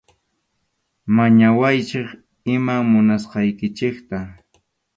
[1.15, 2.09] Mañawaychik
[2.53, 4.17] iman munasqaykichikta.